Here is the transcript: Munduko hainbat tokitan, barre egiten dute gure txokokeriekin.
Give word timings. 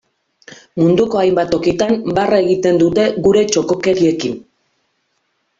Munduko 0.79 1.19
hainbat 1.23 1.51
tokitan, 1.55 1.93
barre 2.21 2.39
egiten 2.45 2.81
dute 2.85 3.05
gure 3.29 3.47
txokokeriekin. 3.53 4.37